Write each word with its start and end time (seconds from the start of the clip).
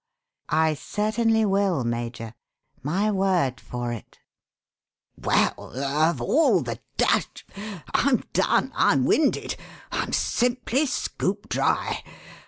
"I 0.49 0.73
certainly 0.73 1.45
will, 1.45 1.83
Major 1.83 2.33
my 2.81 3.11
word 3.11 3.59
for 3.61 3.93
it." 3.93 4.17
"Well, 5.15 5.73
of 5.77 6.19
all 6.19 6.61
the 6.63 6.79
dashed 6.97 7.43
I'm 7.93 8.23
done! 8.33 8.71
I'm 8.73 9.05
winded! 9.05 9.57
I'm 9.91 10.11
simply 10.11 10.87
scooped 10.87 11.49
dry! 11.49 12.03